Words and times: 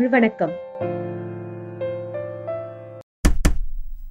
தமிழ் 0.00 0.14
வணக்கம். 0.14 0.52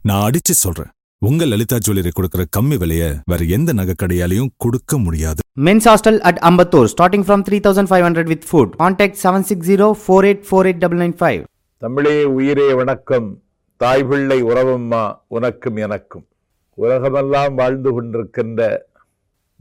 நான் 0.10 0.24
அடிச்சு 0.26 0.54
சொல்றேன். 0.64 0.90
உங்க 1.28 1.42
லலிதா 1.52 1.78
ஜுவல்லரி 1.86 2.12
கொடுக்கிற 2.18 2.42
கம்மி 2.58 2.78
விலைய 2.82 3.04
வேற 3.32 3.42
எந்த 3.58 3.74
நகை 3.80 3.96
கடையாலையும் 4.02 4.52
கொடுக்க 4.64 4.92
முடியாது. 5.06 5.40
Men's 5.68 5.86
hostel 5.92 6.16
at 6.30 6.38
Ambattur 6.50 6.84
starting 6.94 7.24
from 7.30 7.40
3500 7.50 8.28
with 8.34 8.44
food. 8.52 8.70
Contact 8.84 9.16
760-4848-995. 9.24 11.42
தமிழே 11.86 12.16
உயிரே 12.38 12.68
வணக்கம். 12.82 13.28
தாய் 13.82 14.06
பிள்ளை 14.12 14.40
உறவம்மா 14.52 15.04
உனக்கும் 15.38 15.80
எனக்கும். 15.86 16.26
உலகமெல்லாம் 16.84 17.56
வாழ்ந்து 17.62 17.94
கொண்டிருக்கின்ற 17.96 18.62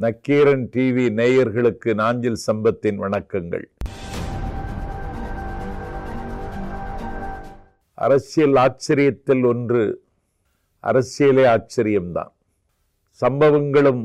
நக்கீரன் 0.05 0.67
டிவி 0.77 1.07
நேயர்களுக்கு 1.21 1.91
நாஞ்சில் 2.03 2.41
சம்பத்தின் 2.47 3.01
வணக்கங்கள். 3.07 3.67
அரசியல் 7.99 8.57
ஆச்சரியத்தில் 8.65 9.45
ஒன்று 9.47 9.83
அரசியலே 10.83 11.45
ஆச்சரியம்தான். 11.55 12.33
சம்பவங்களும் 13.21 14.03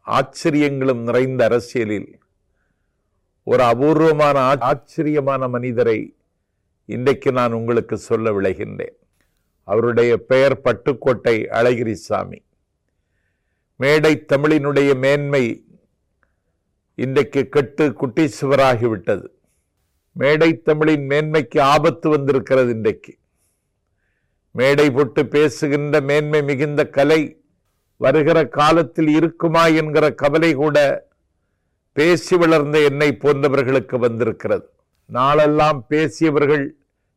ஆச்சரியங்களும் 0.00 1.02
நிறைந்த 1.02 1.44
அரசியலில் 1.44 2.18
ஒரு 3.44 3.62
அபூர்வமான 3.62 4.38
ஆச்சரியமான 4.70 5.48
மனிதரை 5.48 5.98
இன்றைக்கு 6.86 7.32
நான் 7.32 7.52
உங்களுக்கு 7.52 7.96
சொல்ல 7.98 8.30
விளைகின்றேன். 8.30 8.96
அவருடைய 9.64 10.16
பெயர் 10.16 10.60
பட்டுக்கோட்டை 10.64 11.36
அழகிரிசாமி. 11.58 12.38
மேடை 13.76 14.24
தமிழினுடைய 14.32 14.98
மேன்மை 14.98 15.44
இன்றைக்கு 16.94 17.48
கெட்டு 17.48 17.84
குட்டீஸ்வராகிவிட்டது 18.00 19.26
மேடை 20.12 20.50
தமிழின் 20.58 21.06
மேன்மைக்கு 21.08 21.60
ஆபத்து 21.60 22.08
வந்திருக்கிறது 22.08 22.70
இன்றைக்கு. 22.70 23.18
மேடை 24.58 24.86
போட்டு 24.90 25.22
பேசுகின்ற 25.26 26.00
மேன்மை 26.00 26.40
மிகுந்த 26.42 26.82
கலை 26.96 27.20
வருகிற 28.00 28.38
காலத்தில் 28.58 29.10
இருக்குமா 29.18 29.64
என்கிற 29.80 30.06
கவலை 30.22 30.50
கூட 30.54 30.78
பேசி 31.96 32.34
வளர்ந்த 32.36 32.76
என்னை 32.88 33.08
போன்றவர்களுக்கு 33.22 33.96
வந்திருக்கிறது. 33.98 34.66
நாளெல்லாம் 35.10 35.80
பேசியவர்கள் 35.88 36.64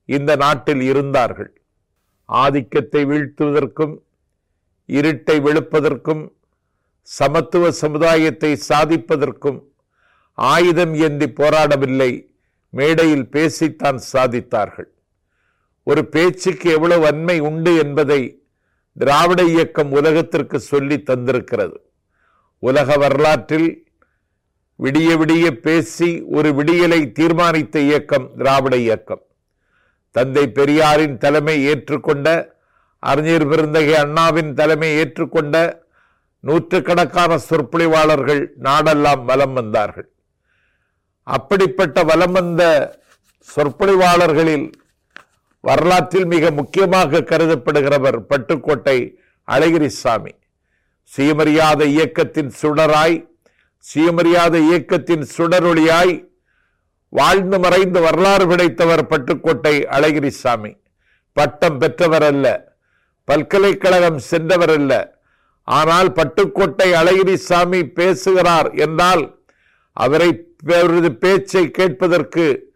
இந்த 0.09 0.31
நாட்டில் 0.35 0.81
இருந்தார்கள். 0.81 1.51
ஆதிக்கத்தை 2.29 3.01
வீழ்த்துவதற்கும் 3.05 3.95
இருட்டை 4.89 5.35
வெளுப்பதற்கும் 5.47 6.23
சமத்துவ 7.07 7.71
சமுதாயத்தை 7.81 8.51
சாதிப்பதற்கும் 8.69 9.59
ஆயுதம் 10.37 10.93
ஏந்தி 11.05 11.27
போராடவில்லை. 11.39 12.11
மேடையில் 12.73 13.27
பேசித்தான் 13.35 13.99
சாதித்தார்கள். 14.13 14.89
ஒரு 15.89 16.01
பேச்சுக்கு 16.13 16.67
எவ்வளவு 16.77 17.03
வன்மை 17.05 17.35
உண்டு 17.49 17.71
என்பதை 17.83 18.21
திராவிட 18.97 19.41
இயக்கம் 19.53 19.91
உலகத்திற்கு 19.99 20.57
சொல்லி 20.71 20.97
தந்திருக்கிறது. 21.09 21.77
உலக 22.63 22.97
வரலாற்றில் 23.03 23.69
விடிய 24.83 25.09
விடிய 25.21 25.47
பேசி 25.65 26.09
ஒரு 26.37 26.49
விடியலை 26.59 26.99
தீர்மானித்த 27.19 27.77
இயக்கம் 27.89 28.27
திராவிட 28.37 28.75
இயக்கம். 28.85 29.23
தந்தை 30.15 30.43
பெரியாரின் 30.57 31.17
தலைமை 31.17 31.55
ஏற்றுக்கொண்ட 31.71 32.27
அறிஞர் 33.03 33.47
பெருந்தகை 33.47 33.95
அண்ணாவின் 34.03 34.51
தலைமை 34.53 34.89
ஏற்றுக்கொண்ட 35.01 35.55
நூற்றுக்கணக்கான 36.43 37.31
சொற்பொழிவாளர்கள் 37.49 38.41
நாடெல்லாம் 38.63 39.23
வலம் 39.29 39.55
வந்தார்கள். 39.59 40.09
அப்படிப்பட்ட 41.27 42.03
வலம் 42.11 42.31
வந்த 42.31 42.63
சொற்பொழிவாளர்களில் 43.55 44.67
வரலாற்றில் 45.63 46.25
மிக 46.25 46.51
முக்கியமாக 46.51 47.21
கருதப்படுகிறவர் 47.21 48.17
பட்டுக்கோட்டை 48.29 48.97
அழகிரிசாமி. 49.47 50.33
சுயமரியாத 51.11 51.85
இயக்கத்தின் 51.85 52.51
சுடராய் 52.61 53.17
சுயமரியாத 53.85 54.55
இயக்கத்தின் 54.59 55.25
சுடரொளியாய் 55.37 56.15
வாழ்ந்து 57.09 57.59
மறைந்து 57.59 58.01
வரலாறு 58.01 58.45
கிடைத்தவர் 58.45 59.03
பட்டுக்கோட்டை 59.09 59.75
அழகிரிசாமி. 59.97 60.71
பட்டம் 61.33 61.77
பெற்றவர் 61.77 62.23
அல்ல 62.23 62.45
பல்கலைக்கழகம் 63.25 64.19
சென்றவர் 64.19 64.69
அல்ல 64.69 64.93
ஆனால் 65.63 66.09
பட்டுக்கோட்டை 66.11 66.87
அழகிரிசாமி 67.01 67.83
பேசுகிறார் 67.93 68.69
என்றால் 68.85 69.23
அவரை 69.93 70.29
அவரது 70.65 71.11
பேச்சை 71.15 71.71
கேட்பதற்கு 71.71 72.68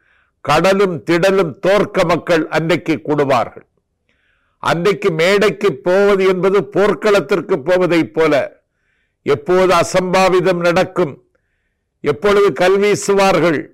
கடலும் 0.47 1.03
திடலும் 1.03 1.59
தோற்க 1.59 2.03
மக்கள் 2.03 2.47
அன்றைக்கு 2.47 3.01
கூடுவார்கள். 3.03 3.67
அன்றைக்கு 4.57 5.11
மேடைக்கு 5.11 5.75
போவது 5.75 6.27
என்பது 6.27 6.63
போர்க்களத்திற்கு 6.63 7.55
போவதைப் 7.59 8.13
போல 8.13 8.63
எப்போது 9.23 9.73
அசம்பாவிதம் 9.73 10.59
நடக்கும் 10.59 11.23
எப்பொழுது 12.01 12.53
கல் 12.53 12.77
வீசுவார்கள் 12.79 13.67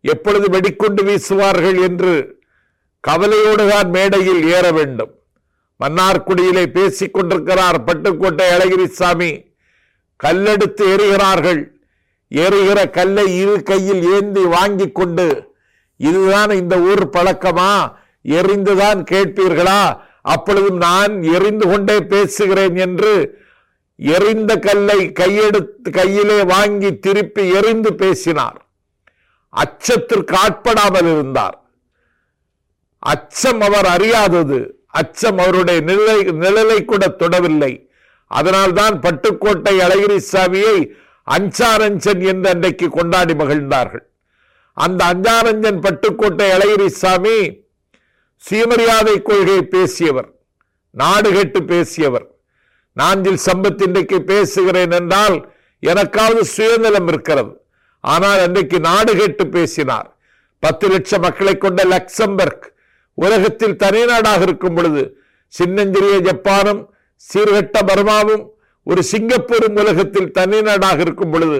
எப்பொழுது 0.00 0.46
வெடிக்குண்டு 0.58 1.02
வீசுவார்கள் 1.02 1.82
என்று 1.82 2.42
கவலையோடுதான் 3.08 3.88
மேடையில் 3.88 4.42
ஏற 4.46 4.72
வேண்டும். 4.72 5.12
மன்னார்குடியிலே 5.80 6.66
பேசிக் 6.66 7.14
கொண்டிருக்கிறார் 7.14 7.84
பட்டுக்கோட்டை 7.84 8.46
அழகிரிசாமி. 8.56 9.30
கல்லெடுத்து 10.24 10.84
எறிகிறார்கள். 10.94 11.80
எறிகிற 12.30 12.90
கல்லை 12.90 13.36
இரு 13.36 13.62
கையில் 13.62 14.02
ஏந்தி 14.12 14.44
வாங்கி 14.44 14.92
கொண்டு 14.92 15.49
இதுதான் 16.00 16.50
இந்த 16.50 16.78
ஊர் 16.80 17.04
பழக்கமா? 17.12 17.92
எரிந்துதான் 18.22 19.00
கேட்பீர்களா 19.10 19.82
அப்பொழுதும் 20.22 20.76
நான் 20.76 21.22
எரிந்து 21.22 21.68
கொண்டே 21.68 21.96
பேசுகிறேன் 22.00 22.76
என்று 22.76 23.12
எறிந்த 23.96 24.56
கல்லை 24.56 25.12
கையெடுத்து 25.20 25.90
கையிலே 25.92 26.42
வாங்கி 26.42 26.98
திருப்பி 26.98 27.48
எறிந்து 27.48 27.94
பேசினார். 27.94 28.58
அச்சத்திற்கு 29.52 30.34
ஆட்படாமல் 30.44 31.10
இருந்தார். 31.12 31.56
அச்சம் 32.98 33.60
அவர் 33.60 33.88
அறியாதது. 33.96 34.60
அச்சம் 34.86 35.38
அவருடைய 35.38 35.80
நிழலை 35.80 36.18
நிழலை 36.44 36.84
கூட 36.84 37.06
தொடவில்லை. 37.18 37.72
அதனால்தான் 38.26 39.00
பட்டுக்கோட்டை 39.00 39.74
அழகிரிசாமியை 39.86 40.76
அஞ்சாரஞ்சன் 41.26 42.22
என்று 42.32 42.48
அன்றைக்கு 42.48 42.88
கொண்டாடி 42.88 43.34
மகிழ்ந்தார்கள். 43.34 44.04
அந்த 44.84 45.00
அஞ்சாரஞ்சன் 45.12 45.80
பட்டுக்கோட்டை 45.84 46.46
அழகிரிசாமி 46.56 47.38
சீமரியாதை 48.42 49.14
கொள்கை 49.28 49.60
பேசியவர் 49.74 50.28
நாடு 50.94 51.28
கேட்டு 51.32 51.60
பேசியவர். 51.64 52.26
நாஞ்சில் 52.96 53.42
சம்பத் 53.46 53.82
இன்றைக்கு 53.86 54.18
பேசுகிறேன் 54.30 54.94
என்றால் 54.98 55.36
எனக்காவது 55.82 56.42
சுயநலம் 56.54 57.08
இருக்கிறது. 57.10 57.52
ஆனால் 58.04 58.40
அன்றைக்கு 58.46 58.78
நாடு 58.88 59.12
கேட்டு 59.16 59.44
பேசினார். 59.56 60.08
பத்து 60.62 60.86
லட்சம் 60.88 61.24
மக்களை 61.26 61.54
கொண்ட 61.58 61.80
லக்சம்பர்க் 61.92 62.66
உலகத்தில் 63.18 63.76
தனி 63.76 64.00
நாடாக 64.04 64.42
இருக்கும் 64.46 64.74
பொழுது 64.74 65.02
சின்னஞ்சிறிய 65.52 66.16
ஜப்பானும் 66.28 66.82
சீர்கட்ட 67.28 67.78
பர்மாவும் 67.90 68.44
ஒரு 68.86 69.02
சிங்கப்பூரும் 69.12 69.78
உலகத்தில் 69.82 70.30
தனி 70.38 70.58
நாடாக 70.68 71.00
இருக்கும் 71.06 71.32
பொழுது 71.32 71.58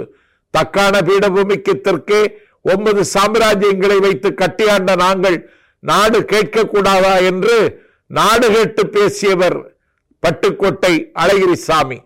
தக்கான 0.55 1.01
பீடபூமிக்கு 1.09 1.73
தெற்கே 1.81 2.21
ஒன்பது 2.65 3.05
சாம்ராஜ்யங்களை 3.15 3.99
வைத்து 4.01 4.29
கட்டியாண்ட 4.31 4.97
நாங்கள் 4.97 5.51
நாடு 5.79 6.21
கேட்கக்கூடாதா 6.21 7.27
என்று 7.27 7.83
நாடு 8.07 8.51
கேட்டு 8.53 8.89
பேசியவர் 8.89 9.75
பட்டுக்கோட்டை 10.23 11.11
அழகிரி 11.15 11.53
சாமி 11.53 12.03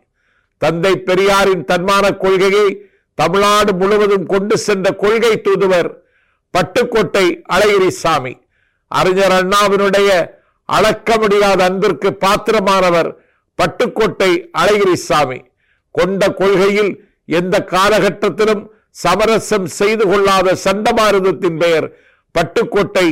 தந்தை 0.59 0.93
பெரியாரின் 0.97 1.65
தன்மான 1.65 2.17
கொள்கையை 2.17 2.87
தமிழ்நாடு 3.15 3.75
முழுவதும் 3.75 4.27
கொண்டு 4.27 4.57
சென்ற 4.57 4.91
கொள்கை 4.91 5.41
தூதுவர் 5.41 6.03
பட்டுக்கோட்டை 6.55 7.43
அழகிரிசாமி. 7.53 8.33
அறிஞர் 8.89 9.33
அண்ணாவினுடைய 9.33 10.11
அளக்க 10.65 11.19
முடியாத 11.19 11.65
அன்பிற்கு 11.65 12.13
பாத்திரமானவர் 12.13 13.17
பட்டுக்கோட்டை 13.59 14.49
அழகிரி 14.59 14.93
சாமி 14.93 15.45
கொண்ட 15.91 16.35
கொள்கையில் 16.35 17.03
எந்த 17.25 17.65
காலகட்டத்திலும் 17.71 18.71
சமரசம் 19.04 19.68
செய்து 19.80 20.04
கொள்ளாத 20.12 20.56
சண்டமாருதத்தின் 20.66 21.58
பெயர் 21.64 21.88
பட்டுக்கோட்டை 22.36 23.08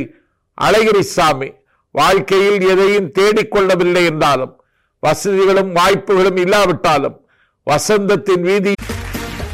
அழகிரிசாமி 0.58 1.48
வாழ்க்கையில் 1.94 2.62
எதையும் 2.72 3.10
தேடிக்கொள்ளவில்லை 3.18 4.04
என்றாலும் 4.12 4.54
வசதிகளும் 5.02 5.72
வாய்ப்புகளும் 5.72 6.40
இல்லாவிட்டாலும் 6.44 7.18
வசந்தத்தின் 7.66 8.46
வீதி 8.50 8.74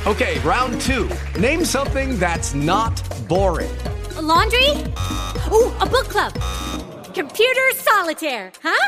Okay, 0.07 0.33
round 0.45 0.73
two. 0.83 1.03
Name 1.39 1.65
something 1.67 2.19
that's 2.19 2.51
not 2.65 2.95
boring. 3.27 3.73
A 4.15 4.23
laundry? 4.23 4.69
Ooh, 5.51 5.69
a 5.81 5.87
book 5.87 6.09
club. 6.09 6.33
Computer 7.15 7.67
solitaire, 7.83 8.47
huh? 8.63 8.85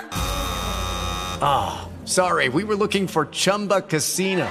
Sorry, 2.06 2.48
we 2.50 2.64
were 2.64 2.76
looking 2.76 3.06
for 3.06 3.24
Chumba 3.26 3.82
Casino. 3.82 4.48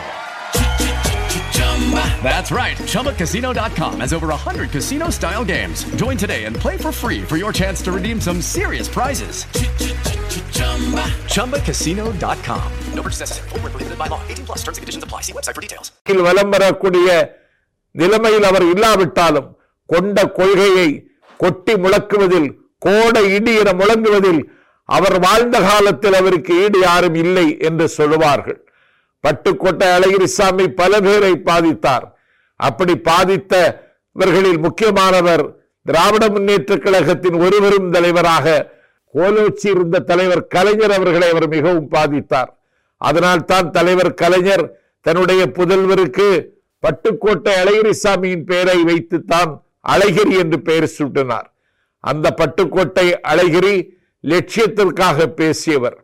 That's 2.23 2.51
right. 2.53 2.77
ChumbaCasino.com 2.77 4.01
has 4.01 4.12
over 4.12 4.29
100 4.29 4.71
casino 4.71 5.11
style 5.11 5.45
games. 5.45 5.85
Join 5.97 6.17
today 6.17 6.45
and 6.45 6.55
play 6.57 6.77
for 6.77 6.93
free 6.93 7.23
for 7.23 7.37
your 7.37 7.53
chance 7.53 7.83
to 7.83 7.93
redeem 7.93 8.21
some 8.21 8.41
serious 8.43 8.89
prizes. 8.89 9.45
ChumbaCasino.com. 11.35 12.73
No 12.95 13.03
purchase 13.03 13.21
necessary. 13.21 13.49
Void 13.49 13.62
where 13.62 13.71
prohibited 13.71 13.99
by 13.99 14.07
law. 14.07 14.21
18 14.29 14.47
plus 14.47 14.59
terms 14.59 14.79
and 14.79 14.83
conditions 14.83 15.05
apply. 15.05 15.23
See 15.23 15.33
website 15.33 15.55
for 15.55 15.62
details. 15.62 15.93
வலம் 16.29 16.51
வரக்கூடிய 16.51 17.09
நிலைமையில் 17.95 18.45
அவர் 18.45 18.62
இல்லாவிட்டாலும் 18.62 19.49
கொண்ட 19.87 20.27
கொள்கையை 20.31 20.89
கொட்டி 21.37 21.75
முழக்குவதில் 21.75 22.49
கோட 22.87 23.19
இடி 23.37 23.55
என 23.55 23.73
முழங்குவதில் 23.73 24.43
அவர் 24.89 25.19
வாழ்ந்த 25.19 25.57
காலத்தில் 25.61 26.15
அவருக்கு 26.15 26.53
ஈடு 26.65 26.79
யாரும் 26.81 27.15
இல்லை 27.15 27.47
என்று 27.59 27.89
சொல்லுவார்கள் 27.89 28.59
பட்டுக்கோட்டை 29.25 29.89
அழகிரிசாமி 29.97 30.67
பல 30.81 31.01
பேரை 31.01 31.33
பாதித்தார். 31.37 32.07
அப்படி 32.57 32.95
பாதித்தவர்களில் 33.11 34.59
முக்கியமானவர் 34.59 35.45
திராவிட 35.83 36.29
முன்னேற்ற 36.29 36.77
கழகத்தின் 36.77 37.35
ஒருவரும் 37.35 37.91
தலைவராக 37.91 38.47
கோலோச்சி 39.15 39.67
இருந்த 39.67 39.99
தலைவர் 39.99 40.47
கலைஞர் 40.47 40.91
அவர்களை 40.91 41.29
அவர் 41.31 41.49
மிகவும் 41.49 41.89
பாதித்தார். 41.89 42.51
அதனால் 42.97 43.45
தான் 43.45 43.71
தலைவர் 43.71 44.13
கலைஞர் 44.15 44.65
தன்னுடைய 45.01 45.43
புதல்வருக்கு 45.47 46.29
பட்டுக்கோட்டை 46.83 47.53
அழகிரிசாமியின் 47.63 48.45
பெயரை 48.45 48.79
வைத்துத்தான் 48.85 49.51
அழகிரி 49.89 50.35
என்று 50.39 50.59
பெயர் 50.61 50.89
சூட்டினார். 50.99 51.49
அந்த 52.05 52.27
பட்டுக்கோட்டை 52.41 53.07
அழகிரி 53.29 53.75
லட்சியத்திற்காக 54.25 55.27
பேசியவர். 55.41 55.99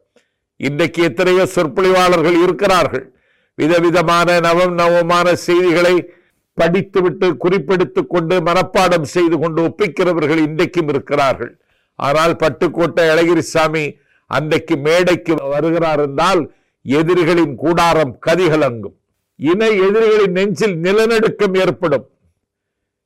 இன்றைக்கு 0.57 1.03
எத்தனையோ 1.03 1.47
சொற்பொழிவாளர்கள் 1.55 2.43
இருக்கிறார்கள். 2.43 3.15
விதவிதமான 3.55 4.41
நவம் 4.41 4.75
நவமான 4.75 5.35
செய்திகளை 5.35 6.11
படித்துவிட்டு 6.55 7.37
குறிப்பெடுத்துக் 7.45 8.07
கொண்டு 8.07 8.41
மனப்பாடம் 8.41 9.03
செய்து 9.03 9.39
கொண்டு 9.39 9.63
ஒப்பிக்கிறவர்கள் 9.63 10.37
இன்றைக்கும் 10.37 10.89
இருக்கிறார்கள். 10.89 11.61
ஆனால் 11.95 12.33
பட்டுக்கோட்டை 12.33 13.05
அழகிரிசாமி 13.13 13.99
அன்றைக்கு 14.27 14.77
மேடைக்கு 14.77 15.35
வருகிறார் 15.35 16.01
என்றால் 16.01 16.55
எதிரிகளின் 16.83 17.55
கூடாரம் 17.55 18.19
கதிகலங்கும். 18.27 18.97
இணை 19.37 19.79
எதிரிகளின் 19.79 20.33
நெஞ்சில் 20.33 20.77
நிலநடுக்கம் 20.77 21.55
ஏற்படும். 21.55 22.07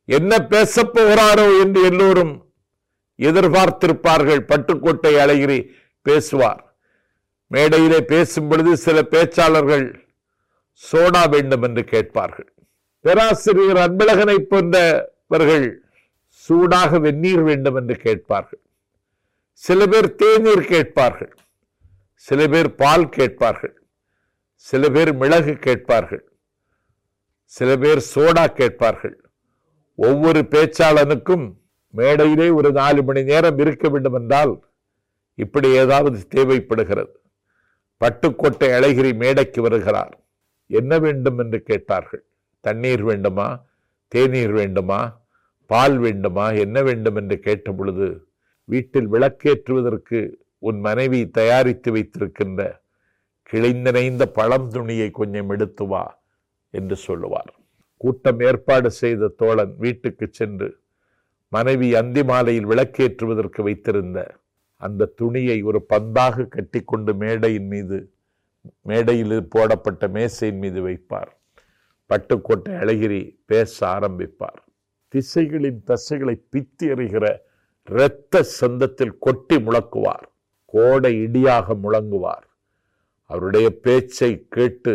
என்ன 0.05 0.39
பேச 0.39 0.83
போகிறாரோ 0.83 1.61
என்று 1.61 1.83
எல்லோரும் 1.83 2.33
எதிர்பார்த்திருப்பார்கள். 3.19 4.41
பட்டுக்கோட்டை 4.47 5.13
அழகிரி 5.23 5.69
பேசுவார். 6.01 6.70
மேடையிலே 7.51 7.99
பேசும் 8.01 8.47
பொழுது 8.47 8.77
சில 8.77 8.97
பேச்சாளர்கள் 9.01 9.85
சோடா 10.91 11.29
வேண்டும் 11.29 11.61
என்று 11.61 11.83
கேட்பார்கள். 11.83 12.53
பேராசிரியர் 12.99 13.79
அன்பழகனை 13.85 14.37
போன்றவர்கள் 14.37 15.67
சூடாக 16.25 16.99
வெந்நீர் 16.99 17.41
வேண்டும் 17.41 17.75
என்று 17.75 17.95
கேட்பார்கள். 17.95 18.61
சில 19.53 19.85
பேர் 19.85 20.15
தேநீர் 20.15 20.65
கேட்பார்கள். 20.65 21.33
சில 22.13 22.47
பேர் 22.47 22.75
பால் 22.75 23.09
கேட்பார்கள். 23.09 23.75
சில 24.53 24.89
பேர் 24.89 25.13
மிளகு 25.15 25.53
கேட்பார்கள். 25.55 26.23
சில 27.43 27.69
பேர் 27.77 28.01
சோடா 28.15 28.45
கேட்பார்கள். 28.47 29.15
ஒவ்வொரு 29.95 30.41
பேச்சாளனுக்கும் 30.51 31.45
மேடையிலே 31.93 32.49
ஒரு 32.49 32.71
நாலு 32.71 33.03
மணி 33.03 33.23
நேரம் 33.23 33.57
இருக்க 33.57 33.89
வேண்டும் 33.89 34.13
என்றால் 34.13 34.53
இப்படி 35.35 35.69
ஏதாவது 35.83 36.27
தேவைப்படுகிறது. 36.27 37.20
பட்டுக்கோட்டை 38.01 38.67
அழகிரி 38.77 39.15
மேடைக்கு 39.15 39.61
வருகிறார். 39.61 40.13
என்ன 40.67 40.99
வேண்டும் 40.99 41.37
என்று 41.37 41.61
கேட்டார்கள். 41.61 42.23
தண்ணீர் 42.59 43.03
வேண்டுமா? 43.03 43.65
தேநீர் 44.07 44.51
வேண்டுமா? 44.51 45.21
பால் 45.65 45.97
வேண்டுமா? 45.97 46.51
என்ன 46.51 46.81
வேண்டும் 46.81 47.15
என்று 47.15 47.39
கேட்ட 47.39 47.71
பொழுது 47.71 48.07
வீட்டில் 48.65 49.09
விளக்கேற்றுவதற்கு 49.11 50.19
உன் 50.59 50.79
மனைவி 50.79 51.29
தயாரித்து 51.29 51.91
வைத்திருக்கின்ற 51.91 52.81
கிளைந்தனைந்த 53.49 54.23
பழம் 54.25 54.67
துணியை 54.67 55.09
கொஞ்சம் 55.11 55.49
எடுத்து 55.49 55.87
வா 55.87 56.03
என்று 56.69 56.95
சொல்லுவார். 56.95 57.51
கூட்டம் 57.97 58.39
ஏற்பாடு 58.39 58.91
செய்த 58.91 59.27
தோழன் 59.27 59.73
வீட்டுக்கு 59.77 60.27
சென்று 60.31 60.79
மனைவி 61.47 61.95
அந்தி 61.95 62.23
மாலையில் 62.23 62.65
விளக்கேற்றுவதற்கு 62.65 63.61
வைத்திருந்த 63.61 64.19
அந்த 64.85 65.11
துணியை 65.19 65.57
ஒரு 65.69 65.79
பந்தாக 65.89 66.47
கட்டிக்கொண்டு 66.47 67.11
மேடையின் 67.15 67.69
மீது 67.73 67.97
மேடையில் 68.81 69.37
போடப்பட்ட 69.49 70.07
மேசையின் 70.07 70.59
மீது 70.63 70.79
வைப்பார். 70.87 71.31
பட்டுக்கோட்டை 72.09 72.73
அழகிரி 72.81 73.21
பேச 73.45 73.75
ஆரம்பிப்பார். 73.87 74.61
திசைகளின் 75.13 75.81
தசைகளை 75.87 76.35
பித்தி 76.51 76.85
எறிகிற 76.93 77.25
இரத்த 77.87 78.43
சந்தத்தில் 78.59 79.15
கொட்டி 79.19 79.57
முழக்குவார். 79.57 80.25
கோடை 80.73 81.13
இடியாக 81.25 81.75
முழங்குவார். 81.83 82.45
அவருடைய 83.29 83.67
பேச்சை 83.85 84.31
கேட்டு 84.49 84.93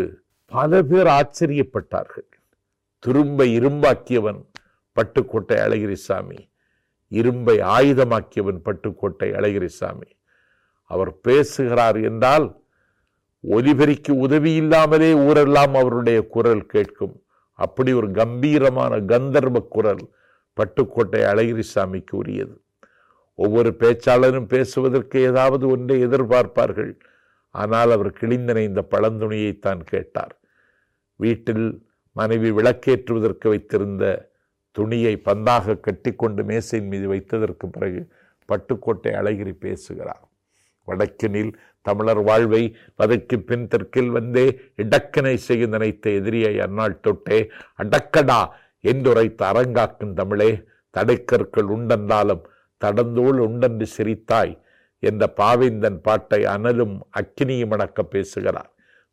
பல 0.52 0.82
பேர் 0.82 1.08
ஆச்சரியப்பட்டார்கள். 1.18 2.28
திரும்ப 3.02 3.44
இரும்பாக்கியவன் 3.58 4.40
பட்டுக்கோட்டை 4.96 5.56
அழகிரி 5.64 5.98
சாமி. 6.06 6.38
இரும்பை 7.18 7.56
ஆயுதமாக்கியவன் 7.76 8.60
பட்டுக்கோட்டை 8.66 9.28
அழகிரிசாமி. 9.38 10.08
அவர் 10.90 11.12
பேசுகிறார் 11.26 11.98
என்றால் 12.10 12.46
ஒலிபெருக்கி 13.44 14.12
உதவி 14.24 14.52
இல்லாமலே 14.60 15.10
ஊரெல்லாம் 15.26 15.74
அவருடைய 15.80 16.18
குரல் 16.34 16.64
கேட்கும். 16.74 17.16
அப்படி 17.58 17.90
ஒரு 18.00 18.08
கம்பீரமான 18.20 18.92
கந்தர்வ 19.12 19.58
குரல் 19.74 20.04
பட்டுக்கோட்டை 20.56 21.20
அழகிரிசாமிக்கு 21.32 22.14
உரியது 22.20 22.56
ஒவ்வொரு 23.38 23.70
பேச்சாளரும் 23.80 24.48
பேசுவதற்கு 24.52 25.16
ஏதாவது 25.30 25.64
ஒன்றை 25.74 25.96
எதிர்பார்ப்பார்கள். 26.06 26.92
ஆனால் 27.54 27.90
அவர் 27.96 28.10
கிழிந்தனை 28.20 28.62
இந்த 28.70 28.82
பழந்துணியைத்தான் 28.94 29.82
கேட்டார். 29.92 30.34
வீட்டில் 31.20 31.66
மனைவி 32.16 32.50
விளக்கேற்றுவதற்கு 32.58 33.46
வைத்திருந்த 33.52 34.04
துணியை 34.76 35.14
பந்தாக 35.28 35.80
கட்டிக்கொண்டு 35.86 36.42
மேசையின் 36.44 36.90
மீது 36.92 37.06
வைத்ததற்கு 37.12 37.66
பிறகு 37.66 38.00
பட்டுக்கோட்டை 38.48 39.12
அழகிரி 39.20 39.54
பேசுகிறார். 39.64 40.24
வடக்கினில் 40.88 41.52
தமிழர் 41.86 42.20
வாழ்வை 42.22 42.62
வதக்கி 42.98 43.36
பின் 43.48 43.66
தெற்கில் 43.68 44.10
வந்தே 44.10 44.44
இடக்கனை 44.82 45.34
செய்ய 45.46 45.66
நினைத்த 45.66 46.10
எதிரியை 46.10 46.52
அந்நாள் 46.66 47.00
தொட்டே 47.00 47.38
அடக்கடா 47.82 48.40
என்றுரைத்த 48.84 49.40
அரங்காக்கும் 49.52 50.14
தமிழே 50.14 50.50
தடைக்கற்கள் 50.94 51.68
உண்டென்றாலும் 51.76 52.44
தடந்தோள் 52.80 53.38
உண்டென்று 53.46 53.86
சிரித்தாய் 53.96 54.54
என்ற 55.02 55.22
பாவேந்தன் 55.40 55.98
பாட்டை 56.06 56.40
அனலும் 56.54 56.96
அக்கினியும் 57.20 57.74
அடக்க 57.76 58.00
பேசுகிறார். 58.14 58.70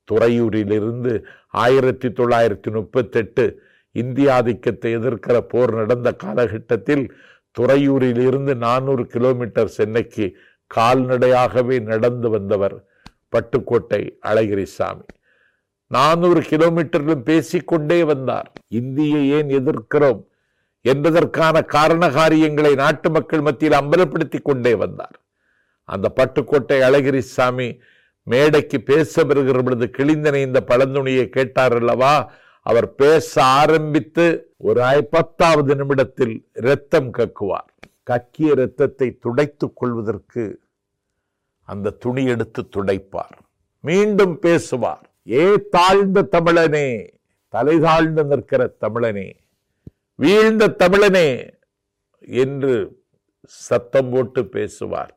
துறையூரிலிருந்து 0.08 1.13
ஆயிரத்தி 1.63 2.08
தொள்ளாயிரத்தி 2.10 2.70
முப்பத்தெட்டு 2.72 3.46
இந்திய 3.93 4.33
ஆதிக்கத்தை 4.33 4.91
எதிர்க்கிற 4.97 5.38
போர் 5.51 5.73
நடந்த 5.73 6.09
காலகட்டத்தில் 6.13 7.05
துறையூரிலிருந்து 7.55 8.53
நானூறு 8.55 9.03
கிலோமீட்டர் 9.07 9.75
சென்னைக்கு 9.77 10.25
கால்நடையாகவே 10.75 11.77
நடந்து 11.81 12.29
வந்தவர் 12.29 12.75
பட்டுக்கோட்டை 13.31 14.01
அழகிரிசாமி. 14.25 15.05
நானூறு 15.88 16.41
கிலோமீட்டரிலும் 16.41 17.23
பேசிக்கொண்டே 17.23 18.03
வந்தார். 18.03 18.51
இந்தியை 18.67 19.21
ஏன் 19.29 19.50
எதிர்க்கிறோம் 19.50 20.21
என்பதற்கான 20.85 21.62
காரண 21.62 22.03
காரியங்களை 22.09 22.75
நாட்டு 22.75 23.09
மக்கள் 23.09 23.41
மத்தியில் 23.41 23.79
அம்பலப்படுத்தி 23.79 24.39
கொண்டே 24.41 24.73
வந்தார். 24.75 25.17
அந்த 25.89 26.07
பட்டுக்கோட்டை 26.15 26.79
அழகிரிசாமி 26.88 27.67
மேடைக்கு 28.27 28.77
பேச 28.81 29.23
வருகிற 29.23 29.62
பொழுது 29.62 29.85
கிழிந்தனை 29.97 30.41
இந்த 30.41 30.59
பழந்துணியை 30.67 31.25
கேட்டார் 31.29 31.75
அல்லவா? 31.75 32.13
அவர் 32.70 32.88
பேச 32.96 33.43
ஆரம்பித்து 33.43 34.25
ஒரு 34.58 35.08
பத்தாவது 35.12 35.75
நிமிடத்தில் 35.75 36.36
இரத்தம் 36.53 37.10
கக்குவார். 37.17 37.70
கக்கிய 38.10 38.51
இரத்தத்தை 38.55 39.08
துடைத்துக் 39.25 39.75
கொள்வதற்கு 39.75 40.43
அந்த 41.72 41.96
துணி 42.03 42.24
எடுத்து 42.25 42.62
துடைப்பார். 42.75 43.36
மீண்டும் 43.79 44.39
பேசுவார். 44.39 45.05
ஏ 45.32 45.43
தாழ்ந்த 45.70 46.27
தமிழனே 46.32 46.88
தலை 47.50 47.79
தாழ்ந்து 47.79 48.24
நிற்கிற 48.24 48.62
தமிழனே 48.82 49.27
வீழ்ந்த 50.15 50.75
தமிழனே 50.79 51.29
என்று 52.41 52.74
சத்தம் 53.43 54.10
போட்டு 54.12 54.41
பேசுவார். 54.55 55.13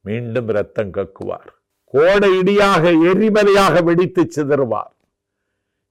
மீண்டும் 0.00 0.48
ரத்தம் 0.56 0.90
கக்குவார். 0.90 1.50
கோடை 1.84 2.30
இடியாக 2.40 2.84
எரிமலையாக 3.10 3.82
வெடித்து 3.84 4.22
சிதறுவார். 4.36 4.92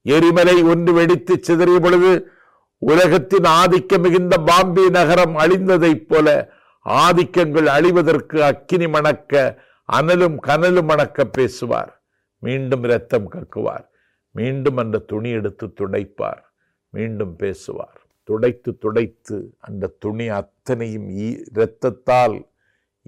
எரிமலை 0.05 0.63
ஒன்று 0.63 0.93
வெடித்து 0.93 1.37
சிதறிய 1.41 1.79
பொழுது 1.79 2.31
உலகத்தின் 2.77 3.43
ஆதிக்கம் 3.43 4.01
மிகுந்த 4.01 4.37
பாம்பே 4.37 4.89
நகரம் 4.89 5.37
அழிந்ததைப் 5.37 6.07
போல 6.07 6.49
ஆதிக்கங்கள் 6.85 7.65
அழிவதற்கு 7.65 8.39
அக்கினி 8.39 8.87
மணக்க 8.87 9.61
அனலும் 9.93 10.35
கனலும் 10.39 10.85
மணக்க 10.85 11.25
பேசுவார். 11.25 12.03
மீண்டும் 12.37 12.83
இரத்தம் 12.83 13.31
கக்குவார். 13.31 13.87
மீண்டும் 14.31 14.77
அந்த 14.77 14.97
துணி 14.97 15.29
எடுத்து 15.29 15.73
துடைப்பார். 15.73 16.41
மீண்டும் 16.89 17.35
பேசுவார். 17.35 18.01
துடைத்து 18.23 18.77
துடைத்து 18.77 19.55
அந்த 19.59 19.93
துணி 19.99 20.27
அத்தனையும் 20.27 21.09
ஈ- 21.09 21.43
இரத்தத்தால் 21.53 22.47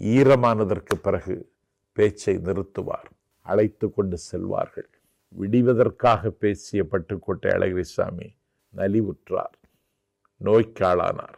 ஈரமானதற்கு 0.02 0.96
பிறகு 1.02 1.52
பேச்சை 1.92 2.36
நிறுத்துவார். 2.36 3.10
அழைத்து 3.42 3.94
கொண்டு 3.94 4.18
செல்வார்கள். 4.32 4.90
விடிவதற்காக 5.35 6.31
பேசிய 6.43 6.81
பட்டுக்கோட்டை 6.93 7.51
அழகிரிசாமி 7.57 8.29
நலிவுற்றார் 8.75 9.55
நோய்க்காளானார் 10.41 11.37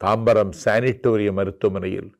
தாம்பரம் 0.00 0.54
சானிட்டோரிய 0.62 1.30
மருத்துவமனையில் 1.38 2.10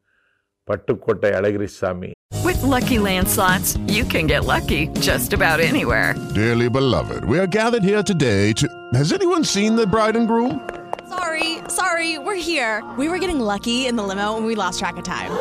Pattukkottai 0.69 1.33
Alagirisamy 1.41 2.11
With 2.47 2.63
Lucky 2.73 2.99
Land 3.07 3.29
slots, 3.35 3.69
you 3.97 4.03
can 4.13 4.27
get 4.33 4.43
lucky 4.45 4.81
just 5.09 5.31
about 5.37 5.59
anywhere. 5.61 6.09
Dearly 6.39 6.69
beloved, 6.77 7.21
we 7.33 7.37
are 7.43 7.51
gathered 7.57 7.85
here 7.91 8.03
today 8.13 8.43
to. 8.61 8.67
Has 9.01 9.11
anyone 9.13 9.45
seen 9.55 9.73
the 9.81 9.87
bride 9.95 10.17
and 10.21 10.27
groom? 10.33 10.53
Sorry, 11.15 11.49
sorry, 11.81 12.11
we're 12.27 12.43
here. 12.51 12.75
We 13.01 13.07
were 13.13 13.21
getting 13.25 13.41
lucky 13.53 13.79
in 13.91 13.97
the 14.01 14.07
limo 14.11 14.29
and 14.39 14.45
we 14.51 14.55
lost 14.55 14.79
track 14.83 14.97
of 14.97 15.05
time. 15.05 15.33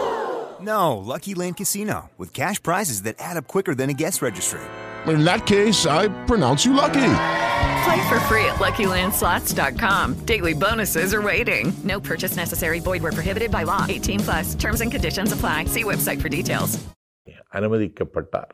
No, 0.63 0.81
Lucky 1.11 1.33
Land 1.35 1.57
Casino, 1.57 1.97
with 2.17 2.31
cash 2.33 2.59
prizes 2.61 2.99
that 3.03 3.15
add 3.19 3.37
up 3.37 3.47
quicker 3.47 3.75
than 3.75 3.89
a 3.89 3.97
guest 4.03 4.21
registry. 4.21 4.65
In 5.06 5.24
that 5.24 5.46
case, 5.46 5.86
I 5.86 6.08
pronounce 6.26 6.64
you 6.64 6.74
lucky. 6.74 7.10
Play 7.84 8.08
for 8.08 8.20
free 8.20 8.44
at 8.44 8.56
LuckyLandSlots.com. 8.56 10.14
Daily 10.26 10.52
bonuses 10.54 11.14
are 11.14 11.22
waiting. 11.22 11.72
No 11.84 11.98
purchase 12.00 12.36
necessary. 12.36 12.80
Void 12.80 13.02
where 13.02 13.12
prohibited 13.12 13.50
by 13.50 13.62
law. 13.64 13.86
18 13.88 14.20
plus. 14.20 14.54
Terms 14.56 14.80
and 14.80 14.92
conditions 14.92 15.32
apply. 15.32 15.64
See 15.66 15.84
website 15.84 16.20
for 16.20 16.30
details. 16.30 16.72
அனுமதிக்கப்பட்டார் 17.58 18.52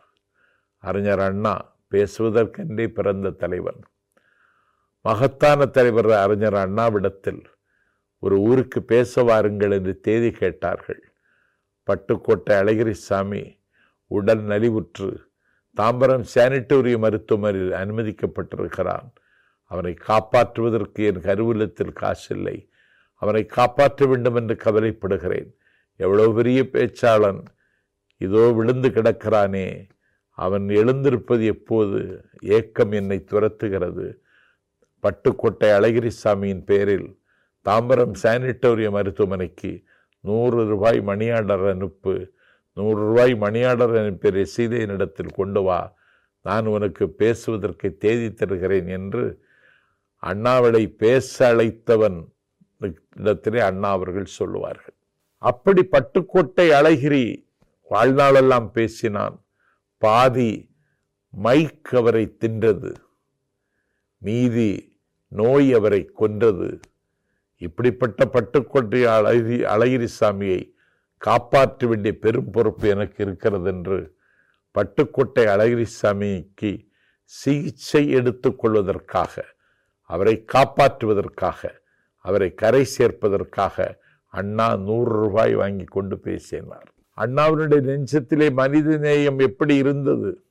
அறிஞர் 0.82 1.20
அண்ணா 1.20 1.52
பேசுவதற்கென்றே 1.94 2.86
பிறந்த 2.88 3.30
தலைவன் 3.40 3.80
மகத்தான 5.04 5.66
தலைவர் 5.66 6.08
அறிஞர் 6.20 6.56
அண்ணாவிடத்தில் 6.62 7.42
ஒரு 8.22 8.36
ஊருக்கு 8.40 8.82
பேச 8.82 9.22
வாருங்கள் 9.22 9.72
என்று 9.72 9.94
தேதி 10.00 10.30
கேட்டார்கள் 10.38 11.02
பட்டுக்கோட்டை 11.88 12.54
அழகிரிசாமி 12.62 13.42
உடல் 14.10 14.44
நலிவுற்று 14.52 15.10
தாம்பரம் 15.76 16.24
சானிட்டோரிய 16.34 16.98
மருத்துவமனையில் 16.98 17.72
அனுமதிக்கப்பட்டிருக்கிறான். 17.72 19.12
அவனை 19.62 19.96
காப்பாற்றுவதற்கு 20.08 21.00
என் 21.04 21.20
கருவூலத்தில் 21.20 21.96
காசில்லை. 22.00 22.68
அவனை 23.14 23.46
காப்பாற்ற 23.46 24.06
வேண்டும் 24.06 24.34
என்று 24.34 24.56
கவலைப்படுகிறேன். 24.64 25.54
எவ்வளோ 25.96 26.28
பெரிய 26.28 26.62
பேச்சாளன். 26.72 27.44
இதோ 28.16 28.52
விழுந்து 28.52 28.88
கிடக்கிறானே. 28.88 29.88
அவன் 30.30 30.68
எழுந்திருப்பது 30.68 31.44
எப்போது? 31.44 32.24
ஏக்கம் 32.40 32.92
என்னை 32.92 33.24
துரத்துகிறது. 33.30 34.18
பட்டுக்கோட்டை 35.02 35.68
அழகிரிசாமியின் 35.78 36.64
பேரில் 36.64 37.20
தாம்பரம் 37.64 38.14
சானிட்டோரிய 38.22 38.90
மருத்துவமனைக்கு 38.90 39.84
நூறு 40.20 40.66
ரூபாய் 40.66 41.00
மணியாளர் 41.00 41.66
அனுப்பு 41.66 42.34
நூறு 42.76 43.00
ரூபாய் 43.08 43.34
மணியாடர் 43.34 43.94
அனுப்பி 44.00 44.28
ரசீதை 44.38 44.78
என்னிடத்தில் 44.84 45.36
கொண்டு 45.36 45.60
வா. 45.62 45.80
நான் 46.44 46.66
உனக்கு 46.66 47.04
பேசுவதற்கு 47.20 47.88
தேதி 48.02 48.28
தருகிறேன் 48.32 48.88
என்று 48.96 49.24
அண்ணாவளை 50.22 50.82
பேச 51.02 51.54
அழைத்தவன் 51.54 52.18
இடத்திலே 53.20 53.60
அண்ணா 53.60 53.90
அவர்கள் 53.90 54.34
சொல்லுவார்கள். 54.38 54.94
அப்படி 55.42 55.82
பட்டுக்கோட்டை 55.94 56.66
அழகிரி 56.80 57.24
வாழ்நாளெல்லாம் 57.90 58.68
பேசினான். 58.78 59.36
பாதி 60.02 60.52
மைக் 61.30 61.90
அவரை 62.00 62.24
தின்றது 62.40 62.92
மீதி 64.22 64.70
நோய் 65.32 65.68
அவரை 65.78 66.02
கொன்றது. 66.20 66.70
இப்படிப்பட்ட 67.62 68.24
பட்டுக்கோட்டை 68.34 69.02
அழகி 69.74 70.08
சாமியை 70.20 70.62
காப்பாற்ற 71.18 71.86
வேண்டிய 71.86 72.18
பெரும் 72.18 72.50
பொறுப்பு 72.50 72.88
எனக்கு 72.88 73.24
இருக்கிறது 73.24 73.68
என்று 73.70 74.16
பட்டுக்கோட்டை 74.74 75.44
அழகிரிசாமிக்கு 75.54 76.88
சிகிச்சை 77.24 78.14
எடுத்துக்கொள்வதற்காக 78.14 79.42
அவரை 80.02 80.44
காப்பாற்றுவதற்காக 80.52 81.70
அவரை 82.18 82.54
கரை 82.54 82.88
சேர்ப்பதற்காக 82.98 83.98
அண்ணா 84.28 84.76
நூறு 84.76 85.12
ரூபாய் 85.12 85.54
வாங்கி 85.54 85.84
கொண்டு 85.84 86.18
பேசினார். 86.18 86.94
அண்ணாவினுடைய 87.16 87.80
நெஞ்சத்திலே 87.80 88.52
மனித 88.52 88.96
நேயம் 88.96 89.38
எப்படி 89.38 89.76
இருந்தது? 89.76 90.44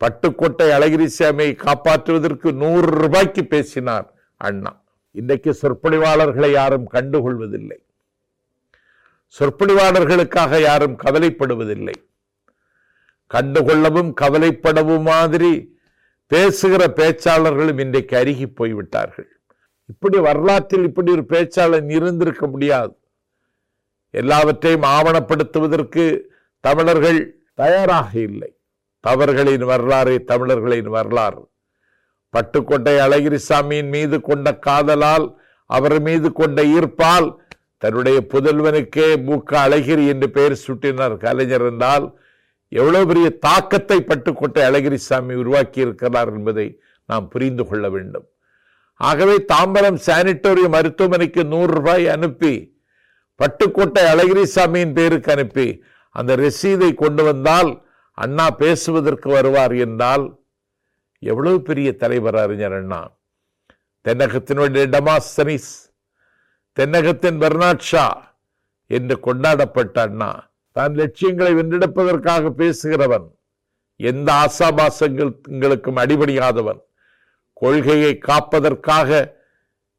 பட்டுக்கோட்டை 0.00 0.68
அழகிரிசாமியை 0.78 1.52
காப்பாற்றுவதற்கு 1.56 2.52
நூறு 2.52 2.90
ரூபாய்க்கு 2.90 3.44
பேசினார் 3.44 4.14
அண்ணா. 4.36 4.82
இன்றைக்கு 5.10 5.58
சொற்பொழிவாளர்களை 5.62 6.50
யாரும் 6.50 6.90
கண்டுகொள்வதில்லை. 6.90 7.83
சொற்பொழிவாளர்களுக்காக 9.38 10.60
யாரும் 10.60 10.98
கவலைப்படுவதில்லை. 10.98 11.94
கண்டுகொள்ளவும் 13.34 14.12
கவலைப்படவும் 14.20 15.02
மாதிரி 15.02 15.78
பேசுகிற 16.26 16.92
பேச்சாளர்களும் 16.96 17.80
இன்றைக்கு 17.80 18.16
அருகி 18.16 18.46
போய்விட்டார்கள். 18.46 19.28
இப்படி 19.86 20.18
வரலாற்றில் 20.18 20.82
இப்படி 20.82 21.12
ஒரு 21.12 21.24
பேச்சாளன் 21.28 21.90
இருந்திருக்க 21.90 22.46
முடியாது. 22.46 22.98
எல்லாவற்றையும் 24.10 24.82
ஆவணப்படுத்துவதற்கு 24.82 26.20
தமிழர்கள் 26.60 27.36
தயாராக 27.54 28.20
இல்லை. 28.20 28.56
தவறுகளின் 29.08 29.64
வரலாறு 29.64 30.24
தமிழர்களின் 30.24 30.88
வரலாறு. 30.88 31.48
பட்டுக்கோட்டை 32.34 32.94
அழகிரிசாமியின் 33.06 33.88
மீது 33.88 34.20
கொண்ட 34.20 34.56
காதலால் 34.58 35.38
அவர் 35.66 36.00
மீது 36.00 36.32
கொண்ட 36.32 36.62
ஈர்ப்பால் 36.62 37.28
தன்னுடைய 37.84 38.18
புதல்வனுக்கே 38.32 39.08
மூக்க 39.28 39.50
அழகிரி 39.66 40.04
என்று 40.12 40.28
பெயர் 40.36 40.62
சூட்டினார். 40.64 41.14
கலைஞர் 41.24 41.66
என்றால் 41.70 42.06
எவ்வளவு 42.72 43.08
பெரிய 43.10 43.26
தாக்கத்தை 43.46 43.98
பட்டுக்கோட்டை 44.10 44.62
அழகிரிசாமி 44.68 45.34
உருவாக்கி 45.42 45.80
இருக்கிறார் 45.86 46.30
என்பதை 46.36 46.68
நாம் 47.08 47.26
புரிந்து 47.32 47.64
கொள்ள 47.68 47.86
வேண்டும். 47.94 48.26
ஆகவே 49.00 49.36
தாம்பரம் 49.52 49.98
சானிட்டோரிய 50.06 50.66
மருத்துவமனைக்கு 50.74 51.42
நூறு 51.52 51.70
ரூபாய் 51.78 52.06
அனுப்பி 52.14 52.54
பட்டுக்கோட்டை 53.40 54.02
அழகிரிசாமியின் 54.12 54.96
பேருக்கு 54.98 55.30
அனுப்பி 55.32 55.68
அந்த 56.16 56.32
ரசீதை 56.42 56.90
கொண்டு 56.94 57.22
வந்தால் 57.28 57.70
அண்ணா 58.18 58.46
பேசுவதற்கு 58.62 59.28
வருவார் 59.36 59.74
என்றால் 59.86 60.24
எவ்வளவு 61.22 61.58
பெரிய 61.68 61.88
தலைவர் 62.02 62.38
அறிஞர் 62.42 62.76
அண்ணா. 62.78 63.00
தென்னகத்தினுடைய 64.04 64.84
டமாஸ்தனிஸ் 64.94 65.72
தென்னகத்தின் 66.76 67.38
பெர்னாட்ஷா 67.42 68.06
என்று 68.86 69.20
கொண்டாடப்பட்ட 69.20 69.96
அண்ணா. 70.02 70.30
தான் 70.76 70.94
லட்சியங்களை 70.94 71.52
வென்றெடுப்பதற்காக 71.54 72.50
பேசுகிறவன் 72.60 73.26
எந்த 73.96 74.28
ஆசாபாசங்களுக்கும் 74.44 76.00
அடிபடியாதவன் 76.02 76.80
கொள்கையை 77.52 78.18
காப்பதற்காக 78.18 79.10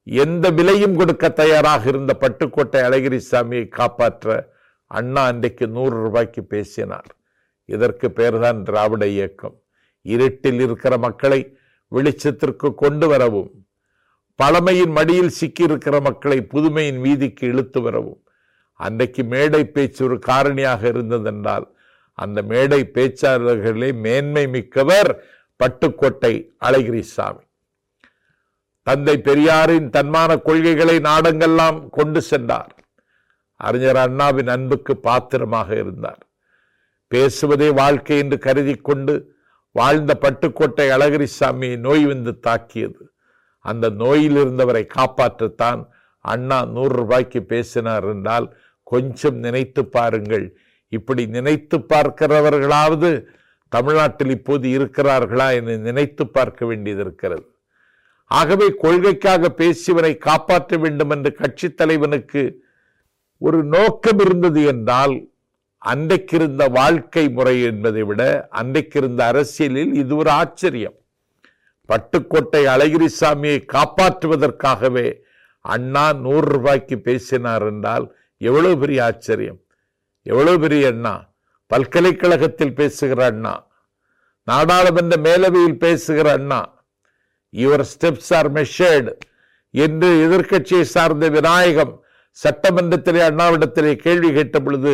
எந்த 0.08 0.46
விலையும் 0.50 0.96
கொடுக்க 0.96 1.30
தயாராக 1.30 1.84
இருந்த 1.88 2.14
பட்டுக்கோட்டை 2.22 2.82
அழகிரிசாமியை 2.88 3.68
காப்பாற்ற 3.68 4.54
அண்ணா 4.92 5.22
அன்றைக்கு 5.26 5.68
நூறு 5.68 5.96
ரூபாய்க்கு 6.04 6.44
பேசினார். 6.44 7.10
இதற்கு 7.70 8.12
பெயர்தான் 8.12 8.64
திராவிட 8.64 9.06
இயக்கம். 9.08 9.56
இருட்டில் 10.02 10.60
இருக்கிற 10.60 10.98
மக்களை 10.98 11.40
வெளிச்சத்திற்கு 11.92 12.74
கொண்டு 12.74 13.08
வரவும் 13.08 13.50
பழமையின் 14.36 14.92
மடியில் 14.92 15.36
சிக்கியிருக்கிற 15.40 16.02
மக்களை 16.02 16.48
புதுமையின் 16.54 17.00
வீதிக்கு 17.02 17.44
இழுத்து 17.44 17.82
வரவும். 17.82 18.24
அன்றைக்கு 18.74 19.24
மேடை 19.24 19.66
பேச்சு 19.66 20.06
ஒரு 20.06 20.20
காரணியாக 20.28 20.82
இருந்ததென்றால் 20.84 21.66
அந்த 22.12 22.42
மேடை 22.42 22.92
பேச்சாளர்களே 22.94 23.94
மேன்மை 23.94 24.48
மிக்கவர் 24.48 25.24
பட்டுக்கோட்டை 25.60 26.34
அழகிரிசாமி. 26.66 27.44
தந்தை 28.84 29.18
பெரியாரின் 29.18 29.90
தன்மான 29.90 30.42
கொள்கைகளை 30.42 30.98
நாடங்கள்லாம் 31.00 31.90
கொண்டு 31.90 32.22
சென்றார். 32.22 32.76
அறிஞர் 33.54 33.96
அண்ணாவின் 33.96 34.48
அன்புக்கு 34.48 34.98
பாத்திரமாக 34.98 35.76
இருந்தார். 35.76 36.22
பேசுவதே 37.08 37.70
வாழ்க்கை 37.74 38.18
என்று 38.18 38.38
கருதி 38.38 38.76
கொண்டு 38.76 39.14
வாழ்ந்த 39.72 40.18
பட்டுக்கோட்டை 40.22 40.88
அழகிரிசாமியை 40.98 41.78
நோய் 41.78 42.06
வந்து 42.06 42.40
தாக்கியது. 42.40 43.15
அந்த 43.72 43.86
நோயில் 44.04 44.38
இருந்தவரை 44.44 44.84
காப்பாற்றத்தான். 44.98 45.82
அண்ணா 46.26 46.60
நூறு 46.76 46.94
ரூபாய்க்கு 47.02 47.40
பேசினார் 47.54 48.08
என்றால் 48.14 48.48
கொஞ்சம் 48.88 49.38
நினைத்து 49.46 49.82
பாருங்கள். 49.96 50.46
இப்படி 50.92 51.24
நினைத்து 51.38 51.78
பார்க்கிறவர்களாவது 51.92 53.10
தமிழ்நாட்டில் 53.72 54.34
இப்போது 54.38 54.68
இருக்கிறார்களா 54.78 55.48
என்று 55.58 55.76
நினைத்து 55.88 56.24
பார்க்க 56.38 56.66
வேண்டியது 56.70 57.02
இருக்கிறது 57.06 57.46
ஆகவே 58.32 58.68
கொள்கைக்காக 58.84 59.50
பேசியவரை 59.60 60.12
காப்பாற்ற 60.28 60.78
வேண்டும் 60.84 61.12
என்று 61.16 61.32
கட்சி 61.42 61.68
தலைவனுக்கு 61.72 62.44
ஒரு 63.42 63.60
நோக்கம் 63.76 64.22
இருந்தது 64.26 64.62
என்றால் 64.74 65.16
அன்றைக்கிருந்த 65.82 66.64
வாழ்க்கை 66.78 67.26
முறை 67.38 67.56
என்பதை 67.70 68.04
விட 68.10 68.22
அன்றைக்கிருந்த 68.62 69.22
அரசியலில் 69.32 69.94
இது 70.02 70.14
ஒரு 70.22 70.32
ஆச்சரியம். 70.42 70.98
பட்டுக்கோட்டை 71.90 72.62
அழகிரிசாமியை 72.74 73.58
காப்பாற்றுவதற்காகவே 73.74 75.08
அண்ணா 75.66 76.14
நூறு 76.14 76.48
ரூபாய்க்கு 76.48 77.00
பேசினார் 77.00 77.66
என்றால் 77.66 78.16
எவ்வளவு 78.38 78.78
பெரிய 78.78 79.04
ஆச்சரியம். 79.04 79.60
எவ்வளவு 80.22 80.60
பெரிய 80.60 80.88
அண்ணா. 80.88 81.34
பல்கலைக்கழகத்தில் 81.68 82.74
பேசுகிற 82.74 83.26
அண்ணா. 83.26 83.68
நாடாளுமன்ற 84.44 85.16
மேலவையில் 85.18 85.78
பேசுகிற 85.78 86.32
Anna. 86.32 86.84
Your 87.54 87.86
steps 87.94 88.34
are 88.36 88.52
measured 88.54 89.12
என்று 89.74 90.10
எதிர்க்கட்சியை 90.28 90.82
சார்ந்த 90.82 91.30
விநாயகம் 91.30 91.94
சட்டமன்றத்திலே 92.44 93.22
அண்ணாவிடத்திலே 93.30 93.96
கேள்வி 93.96 94.34
கேட்ட 94.34 94.60
பொழுது 94.60 94.94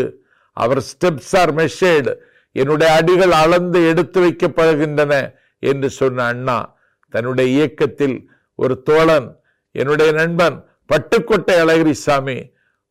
அவர் 0.58 0.82
ஸ்டெப்ஸ் 0.92 1.34
ஆர் 1.38 1.54
மெஷர்டு 1.56 2.14
என்னுடைய 2.52 2.94
அடிகள் 2.94 3.32
அளந்து 3.32 3.88
எடுத்து 3.88 4.22
வைக்கப்படுகின்றன 4.22 5.14
என்று 5.60 5.90
சொன்ன 5.90 6.26
அண்ணா. 6.26 6.80
தன்னுடைய 7.12 7.52
இயக்கத்தில் 7.52 8.18
ஒரு 8.56 8.82
தோழன் 8.82 9.28
என்னுடைய 9.76 10.12
நண்பன் 10.12 10.58
பட்டுக்கோட்டை 10.94 11.56
அழகிரிசாமி 11.64 12.38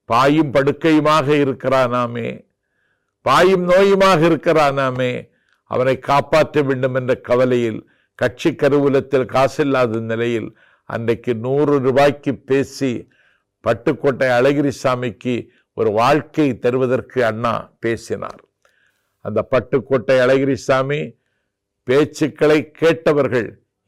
பாயும் 0.08 0.52
படுக்கையுமாக 0.52 1.26
இருக்கிறானாமே 1.44 2.28
பாயும் 3.26 3.64
நோயுமாக 3.64 4.20
இருக்கிறானாமே 4.28 5.12
அவனை 5.70 5.98
காப்பாற்ற 5.98 6.62
வேண்டும் 6.62 6.94
என்ற 6.94 7.14
கவலையில் 7.14 7.80
கட்சி 8.14 8.50
கருவூலத்தில் 8.50 9.30
காசில்லாத 9.34 10.00
நிலையில் 10.00 10.48
அன்றைக்கு 10.88 11.32
நூறு 11.34 11.78
ரூபாய்க்கு 11.78 12.34
பேசி 12.34 13.08
பட்டுக்கோட்டை 13.64 14.28
அழகிரி 14.38 14.72
சாமிக்கு 14.82 15.34
ஒரு 15.76 15.90
வாழ்க்கை 15.92 16.58
தருவதற்கு 16.58 17.24
அண்ணா 17.24 17.52
பேசினார். 17.80 18.42
அந்த 19.24 19.40
பட்டுக்கோட்டை 19.50 20.16
அழகிரி 20.24 20.56
சாமி 20.66 21.00
பேச்சுக்களை 21.88 22.58
கேட்டவர்கள் 22.70 23.48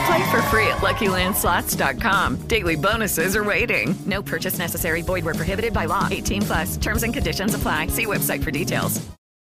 Play 0.00 0.30
for 0.30 0.42
free 0.44 0.66
at 0.68 0.78
LuckyLandSlots.com. 0.78 2.26
Daily 2.48 2.76
bonuses 2.78 3.34
are 3.34 3.44
waiting. 3.44 3.86
No 4.06 4.22
purchase 4.24 4.58
necessary. 4.58 5.02
Void 5.02 5.24
were 5.24 5.34
prohibited 5.34 5.72
by 5.72 5.84
law. 5.86 6.08
18 6.10 6.42
plus. 6.42 6.76
Terms 6.78 7.02
and 7.02 7.12
conditions 7.12 7.54
apply. 7.54 7.88
See 7.88 8.06
website 8.08 8.42
for 8.42 8.52
details. 8.52 8.94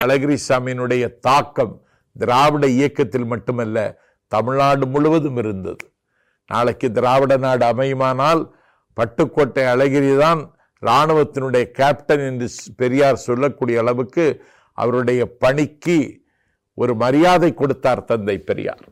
அழகிரி 0.02 0.36
சாமியினுடைய 0.46 1.04
தாக்கம் 1.28 1.74
திராவிட 2.16 2.66
இயக்கத்தில் 2.78 3.28
மட்டுமல்ல 3.34 3.78
தமிழ்நாடு 4.32 4.86
முழுவதும் 4.88 5.38
இருந்தது 5.44 5.86
நாளைக்கு 6.50 6.88
திராவிட 6.92 7.34
நாடு 7.46 7.64
அமையுமானால் 7.70 8.42
பட்டுக்கோட்டை 8.98 9.64
அழகிரி 9.74 10.12
தான் 10.24 10.42
இராணுவத்தினுடைய 10.84 11.66
கேப்டன் 11.80 12.24
என்று 12.30 12.48
பெரியார் 12.82 13.24
சொல்லக்கூடிய 13.28 13.78
அளவுக்கு 13.84 14.26
அவருடைய 14.78 15.22
பணிக்கு 15.44 15.98
ஒரு 16.78 16.96
மரியாதை 17.04 17.52
கொடுத்தார் 17.62 18.08
தந்தை 18.12 18.38
பெரியார் 18.50 18.84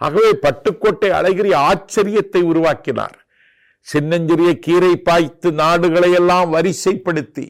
ஆகவே 0.00 0.30
பட்டுக்கோட்டை 0.42 1.10
அழகிரி 1.18 1.52
ஆச்சரியத்தை 1.68 2.40
உருவாக்கினார். 2.42 3.16
சின்னஞ்சிறிய 3.86 4.50
கீரை 4.58 4.94
பாய்த்து 4.98 5.48
நாடுகளையெல்லாம் 5.52 6.48
வரிசைப்படுத்தி 6.52 7.44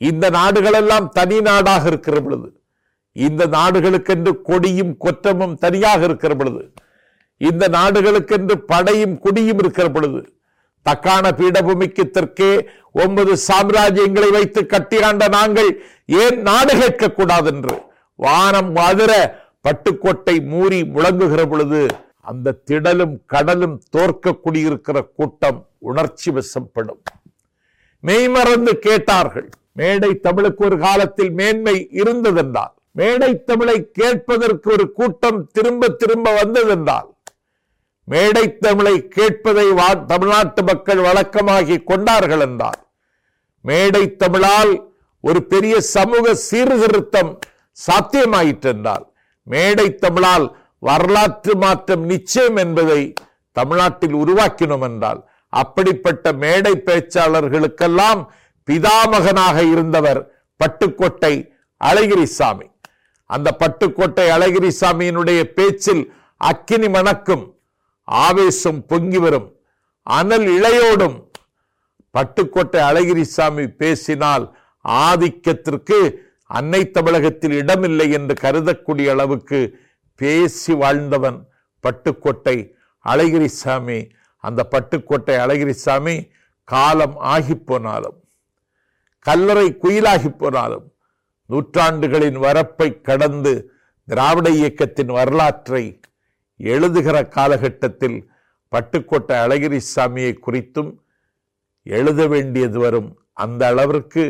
இந்த 0.00 0.24
நாடுகளெல்லாம் 0.30 1.06
தனி 1.08 1.38
நாடாக 1.40 1.84
இருக்கிற 1.86 2.18
பொழுது 2.20 2.48
இந்த 3.16 3.42
நாடுகளுக்கென்று 3.46 4.32
கொடியும் 4.42 4.92
கொற்றமும் 4.98 5.54
தனியாக 5.54 6.04
இருக்கிற 6.04 6.34
பொழுது 6.34 6.62
இந்த 7.40 7.64
நாடுகளுக்கென்று 7.68 8.54
படையும் 8.72 9.16
குடியும் 9.18 9.58
இருக்கிற 9.58 9.86
பொழுது 9.90 10.20
தக்கான 10.86 11.32
பீடபூமிக்கு 11.32 12.04
தெற்கே 12.10 12.52
ஒன்பது 12.94 13.32
சாம்ராஜ்யங்களை 13.48 14.30
வைத்து 14.30 14.60
கட்டியாண்ட 14.66 15.24
நாங்கள் 15.28 15.70
ஏன் 16.22 16.38
நாடு 16.42 16.74
கேட்கக்கூடாது 16.74 17.50
என்று 17.52 17.76
வானம் 18.18 18.72
அதிர 18.86 19.12
பட்டுக்கோட்டை 19.64 20.40
மூறி 20.40 20.90
முழங்குகிற 20.90 21.48
பொழுது 21.48 21.86
அந்த 22.20 22.52
திடலும் 22.70 23.24
கடலும் 23.26 23.82
தோற்க 23.90 24.34
குடியிருக்கிற 24.34 25.02
கூட்டம் 25.02 25.66
உணர்ச்சி 25.78 26.30
வசப்படும் 26.30 27.00
மெய்மறந்து 28.00 28.78
கேட்டார்கள். 28.78 29.48
மேடை 29.72 30.14
தமிழுக்கு 30.14 30.64
ஒரு 30.64 30.78
காலத்தில் 30.78 31.30
மேன்மை 31.30 31.88
இருந்ததென்றால் 31.92 32.74
மேடை 32.92 33.42
தமிழை 33.42 33.90
கேட்பதற்கு 33.90 34.72
ஒரு 34.72 34.92
கூட்டம் 34.92 35.48
திரும்ப 35.52 35.88
திரும்ப 35.88 36.42
வந்ததென்றால் 36.44 37.16
மேடை 38.04 38.56
தமிழை 38.56 39.08
கேட்பதை 39.16 39.72
வா- 39.72 40.04
தமிழ்நாட்டு 40.04 40.62
மக்கள் 40.62 40.98
வழக்கமாகி 40.98 41.84
கொண்டார்கள் 41.84 42.40
என்றால் 42.40 42.88
மேடை 43.60 44.16
தமிழால் 44.16 44.90
ஒரு 45.20 45.42
பெரிய 45.42 45.80
சமூக 45.80 46.34
சீர்திருத்தம் 46.34 47.38
சாத்தியமாயிற்று 47.88 48.68
என்றால் 48.68 49.09
மேடை 49.52 49.86
தமிழால் 49.94 50.46
வரலாற்று 50.88 51.54
மாற்றம் 51.56 52.04
நிச்சயம் 52.12 52.58
என்பதை 52.64 53.00
தமிழ்நாட்டில் 53.56 54.16
உருவாக்கினோம் 54.22 54.84
என்றால் 54.88 55.20
அப்படிப்பட்ட 55.52 56.32
மேடை 56.42 56.72
பேச்சாளர்களுக்கெல்லாம் 56.86 58.20
பிதாமகனாக 58.68 59.58
இருந்தவர் 59.72 60.20
பட்டுக்கோட்டை 60.60 61.34
அழகிரிசாமி. 61.80 62.66
அந்த 63.30 63.48
பட்டுக்கோட்டை 63.62 64.26
அழகிரிசாமியினுடைய 64.36 65.40
பேச்சில் 65.58 66.02
அக்கினி 66.40 66.88
மணக்கும் 66.88 67.44
ஆவேசம் 68.08 68.80
பொங்கி 68.90 69.20
வரும். 69.24 69.48
அனல் 70.06 70.48
இளையோடும் 70.56 71.18
பட்டுக்கோட்டை 72.14 72.80
அழகிரிசாமி 72.90 73.64
பேசினால் 73.82 74.44
ஆதிக்கத்திற்கு 75.08 75.98
அன்னை 76.56 76.80
தமிழகத்தில் 76.90 77.54
இடமில்லை 77.62 78.06
என்று 78.18 78.34
கருதக்கூடிய 78.40 79.08
அளவுக்கு 79.14 79.60
பேசி 80.20 80.72
வாழ்ந்தவன் 80.82 81.38
பட்டுக்கோட்டை 81.84 82.56
அழகிரிசாமி. 83.04 83.98
அந்த 84.44 84.60
பட்டுக்கோட்டை 84.74 85.34
அழகிரிசாமி 85.44 86.14
காலம் 86.68 87.16
ஆகிப் 87.34 87.66
போனாலும் 87.66 88.18
கல்லறை 89.26 89.66
குயிலாகி 89.82 90.30
போனாலும் 90.38 90.86
நூற்றாண்டுகளின் 91.50 92.38
வரப்பை 92.38 92.88
கடந்து 93.00 93.52
திராவிட 94.08 94.48
இயக்கத்தின் 94.60 95.12
வரலாற்றை 95.18 95.84
எழுதுகிற 96.60 97.16
காலகட்டத்தில் 97.36 98.18
பட்டுக்கோட்டை 98.72 99.36
அழகிரிசாமியை 99.44 100.32
குறித்தும் 100.46 100.90
எழுத 101.86 102.26
வேண்டியது 102.26 102.78
வரும். 102.78 103.10
அந்த 103.32 103.62
அளவிற்கு 103.66 104.24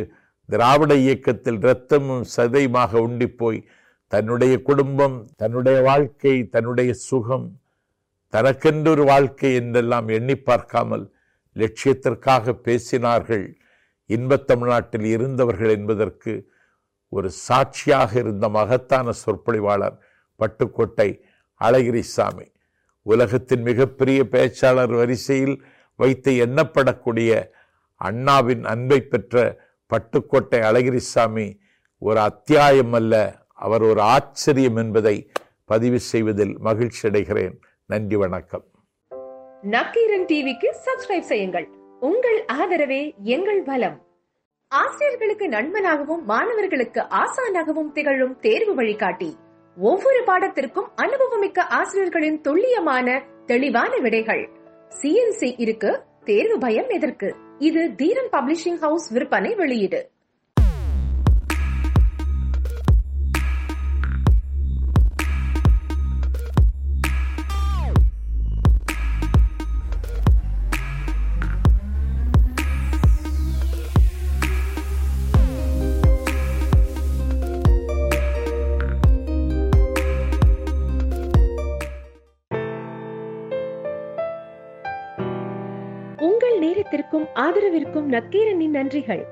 திராவிட 0.51 0.95
இயக்கத்தில் 0.95 1.59
இரத்தமும் 1.61 2.25
சதையுமாக 2.37 2.93
உண்டிப்போய் 3.09 3.37
போய் 3.37 3.67
தன்னுடைய 4.07 4.63
குடும்பம் 4.63 5.29
தன்னுடைய 5.37 5.81
வாழ்க்கை 5.81 6.49
தன்னுடைய 6.49 6.93
சுகம் 6.93 7.59
தனக்கென்றொரு 8.33 9.05
வாழ்க்கை 9.05 9.55
என்றெல்லாம் 9.55 10.09
எண்ணி 10.09 10.37
பார்க்காமல் 10.39 11.13
லட்சியத்திற்காக 11.57 12.55
பேசினார்கள். 12.65 13.47
இன்பத் 14.07 14.47
தமிழ்நாட்டில் 14.47 15.05
இருந்தவர்கள் 15.05 15.71
என்பதற்கு 15.71 16.51
ஒரு 17.09 17.31
சாட்சியாக 17.31 18.19
இருந்த 18.19 18.49
மகத்தான 18.49 19.13
சொற்பொழிவாளர் 19.27 19.97
பட்டுக்கோட்டை 20.41 21.21
அழகிரிசாமி. 21.61 22.47
உலகத்தின் 23.03 23.63
மிகப்பெரிய 23.63 24.23
பேச்சாளர் 24.31 24.95
வரிசையில் 24.97 25.65
வைத்து 25.97 26.47
எண்ணப்படக்கூடிய 26.47 27.51
அண்ணாவின் 27.95 28.65
அன்பை 28.65 29.01
பெற்ற 29.01 29.69
பட்டுக்கோட்டை 29.91 30.57
அழகிரிசாமி 30.57 31.55
ஒரு 31.99 32.21
அத்தியாயம் 32.21 32.93
அல்ல 32.93 33.39
அவர் 33.55 33.83
ஒரு 33.83 34.01
ஆச்சரியம் 34.01 34.77
என்பதை 34.77 35.31
பதிவு 35.65 35.99
செய்வதில் 35.99 36.59
மகிழ்ச்சி 36.59 37.09
அடைகிறேன். 37.09 37.55
நன்றி 37.87 38.17
வணக்கம். 38.17 38.65
நக்கீரன் 39.63 40.25
டிவிக்கு 40.25 40.75
சப்ஸ்கிரைப் 40.85 41.21
செய்யுங்கள். 41.21 41.69
உங்கள் 42.01 42.45
ஆதரவே 42.53 43.15
எங்கள் 43.23 43.63
பலம் 43.63 44.07
ஆசிரியர்களுக்கு 44.69 45.49
நண்பனாகவும் 45.49 46.25
மாணவர்களுக்கு 46.25 47.01
ஆசானாகவும் 47.01 47.93
திகழும் 47.93 48.39
தேர்வு 48.39 48.75
வழிகாட்டி. 48.75 49.37
ஒவ்வொரு 49.77 50.23
பாடத்திற்கும் 50.27 50.91
அனுபவமிக்க 50.97 51.59
ஆசிரியர்களின் 51.59 52.41
துல்லியமான 52.41 53.23
தெளிவான 53.47 53.97
விடைகள். 53.97 54.49
சிஎன்சி 55.03 55.55
இருக்கு 55.57 56.03
தேர்வு 56.25 56.59
பயம் 56.59 56.89
எதற்கு? 56.89 57.35
இது 57.61 57.95
தீரன் 57.95 58.29
பப்ளிஷிங் 58.33 58.79
ஹவுஸ் 58.79 59.13
விற்பனை 59.13 59.55
வெளியீடு. 59.55 60.01
ஆதரவிற்கும் 87.50 88.10
நக்கீரனின் 88.10 88.76
நன்றிகள் 88.78 89.24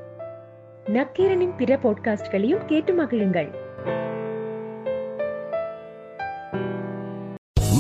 நக்கீரனின் 0.98 1.56
பிற 1.56 1.78
பாட்காஸ்ட்களையும் 1.84 2.66
கேட்டு 2.66 2.94
மகிழுங்கள் 2.94 3.52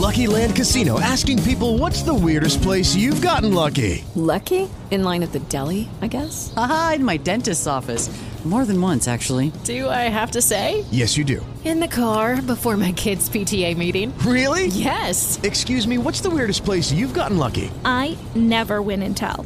Lucky 0.05 0.27
Land 0.27 0.53
Casino 0.55 0.99
asking 0.99 1.41
people 1.43 1.77
what's 1.77 2.01
the 2.03 2.13
weirdest 2.13 2.61
place 2.61 2.93
you've 2.95 3.21
gotten 3.21 3.53
lucky? 3.53 4.03
Lucky? 4.15 4.69
In 4.91 5.01
line 5.03 5.23
at 5.23 5.31
the 5.31 5.39
deli, 5.39 5.89
I 6.01 6.07
guess? 6.07 6.53
Aha, 6.57 6.93
in 6.95 7.03
my 7.05 7.15
dentist's 7.17 7.67
office. 7.67 8.09
More 8.43 8.65
than 8.65 8.79
once, 8.81 9.07
actually. 9.07 9.53
Do 9.63 9.87
I 9.89 10.03
have 10.09 10.31
to 10.31 10.41
say? 10.41 10.83
Yes, 10.91 11.17
you 11.17 11.23
do. 11.23 11.39
In 11.63 11.79
the 11.79 11.87
car 11.87 12.41
before 12.41 12.75
my 12.75 12.91
kids' 12.91 13.29
PTA 13.29 13.77
meeting. 13.77 14.13
Really? 14.25 14.67
Yes. 14.67 15.39
Excuse 15.43 15.87
me, 15.87 15.97
what's 15.97 16.19
the 16.19 16.29
weirdest 16.29 16.65
place 16.65 16.91
you've 16.91 17.13
gotten 17.13 17.37
lucky? 17.37 17.71
I 17.85 18.17
never 18.35 18.81
win 18.81 19.01
and 19.01 19.15
tell. 19.15 19.45